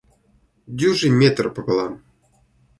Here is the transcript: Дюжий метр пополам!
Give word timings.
Дюжий 0.77 1.11
метр 1.19 1.45
пополам! 1.55 1.93